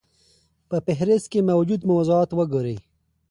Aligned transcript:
په 0.69 0.77
فهرست 0.85 1.27
کې 1.31 1.47
موجود 1.49 1.81
موضوعات 1.91 2.29
وګورئ. 2.33 2.77